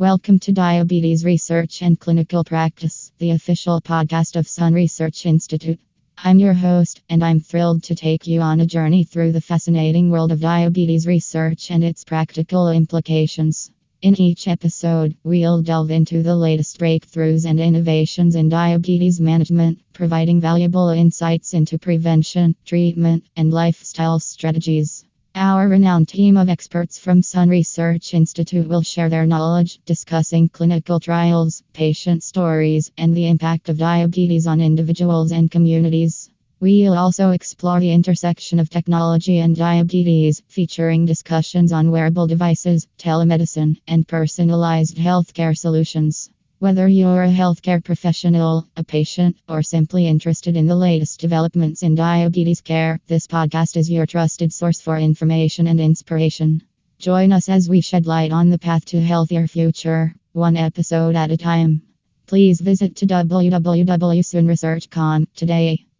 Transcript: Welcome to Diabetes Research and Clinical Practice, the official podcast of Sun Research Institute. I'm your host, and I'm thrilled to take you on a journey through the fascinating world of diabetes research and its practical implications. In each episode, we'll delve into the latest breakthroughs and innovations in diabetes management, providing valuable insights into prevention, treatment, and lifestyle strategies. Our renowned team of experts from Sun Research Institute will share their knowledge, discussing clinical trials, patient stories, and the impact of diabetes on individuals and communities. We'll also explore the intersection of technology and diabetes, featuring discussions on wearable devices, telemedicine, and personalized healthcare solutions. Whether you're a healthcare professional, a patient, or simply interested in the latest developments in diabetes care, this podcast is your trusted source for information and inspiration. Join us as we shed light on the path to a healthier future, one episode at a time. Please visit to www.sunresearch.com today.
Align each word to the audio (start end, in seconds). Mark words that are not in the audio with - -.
Welcome 0.00 0.38
to 0.40 0.52
Diabetes 0.52 1.24
Research 1.24 1.82
and 1.82 1.98
Clinical 1.98 2.44
Practice, 2.44 3.10
the 3.18 3.32
official 3.32 3.80
podcast 3.80 4.36
of 4.36 4.46
Sun 4.46 4.72
Research 4.72 5.26
Institute. 5.26 5.80
I'm 6.16 6.38
your 6.38 6.52
host, 6.52 7.02
and 7.08 7.24
I'm 7.24 7.40
thrilled 7.40 7.82
to 7.82 7.96
take 7.96 8.24
you 8.24 8.40
on 8.40 8.60
a 8.60 8.66
journey 8.66 9.02
through 9.02 9.32
the 9.32 9.40
fascinating 9.40 10.08
world 10.08 10.30
of 10.30 10.40
diabetes 10.40 11.08
research 11.08 11.72
and 11.72 11.82
its 11.82 12.04
practical 12.04 12.70
implications. 12.70 13.72
In 14.00 14.14
each 14.20 14.46
episode, 14.46 15.16
we'll 15.24 15.62
delve 15.62 15.90
into 15.90 16.22
the 16.22 16.36
latest 16.36 16.78
breakthroughs 16.78 17.44
and 17.44 17.58
innovations 17.58 18.36
in 18.36 18.48
diabetes 18.48 19.20
management, 19.20 19.80
providing 19.92 20.40
valuable 20.40 20.90
insights 20.90 21.54
into 21.54 21.76
prevention, 21.76 22.54
treatment, 22.64 23.24
and 23.34 23.52
lifestyle 23.52 24.20
strategies. 24.20 25.04
Our 25.40 25.68
renowned 25.68 26.08
team 26.08 26.36
of 26.36 26.48
experts 26.48 26.98
from 26.98 27.22
Sun 27.22 27.48
Research 27.48 28.12
Institute 28.12 28.66
will 28.66 28.82
share 28.82 29.08
their 29.08 29.24
knowledge, 29.24 29.78
discussing 29.86 30.48
clinical 30.48 30.98
trials, 30.98 31.62
patient 31.72 32.24
stories, 32.24 32.90
and 32.98 33.16
the 33.16 33.28
impact 33.28 33.68
of 33.68 33.78
diabetes 33.78 34.48
on 34.48 34.60
individuals 34.60 35.30
and 35.30 35.48
communities. 35.48 36.28
We'll 36.58 36.98
also 36.98 37.30
explore 37.30 37.78
the 37.78 37.92
intersection 37.92 38.58
of 38.58 38.68
technology 38.68 39.38
and 39.38 39.54
diabetes, 39.54 40.42
featuring 40.48 41.06
discussions 41.06 41.70
on 41.70 41.92
wearable 41.92 42.26
devices, 42.26 42.88
telemedicine, 42.98 43.80
and 43.86 44.08
personalized 44.08 44.96
healthcare 44.96 45.56
solutions. 45.56 46.30
Whether 46.60 46.88
you're 46.88 47.22
a 47.22 47.28
healthcare 47.28 47.84
professional, 47.84 48.66
a 48.76 48.82
patient, 48.82 49.36
or 49.48 49.62
simply 49.62 50.08
interested 50.08 50.56
in 50.56 50.66
the 50.66 50.74
latest 50.74 51.20
developments 51.20 51.84
in 51.84 51.94
diabetes 51.94 52.62
care, 52.62 52.98
this 53.06 53.28
podcast 53.28 53.76
is 53.76 53.88
your 53.88 54.06
trusted 54.06 54.52
source 54.52 54.80
for 54.80 54.98
information 54.98 55.68
and 55.68 55.80
inspiration. 55.80 56.64
Join 56.98 57.30
us 57.30 57.48
as 57.48 57.68
we 57.68 57.80
shed 57.80 58.08
light 58.08 58.32
on 58.32 58.50
the 58.50 58.58
path 58.58 58.84
to 58.86 58.98
a 58.98 59.02
healthier 59.02 59.46
future, 59.46 60.16
one 60.32 60.56
episode 60.56 61.14
at 61.14 61.30
a 61.30 61.36
time. 61.36 61.82
Please 62.26 62.60
visit 62.60 62.96
to 62.96 63.06
www.sunresearch.com 63.06 65.28
today. 65.36 65.88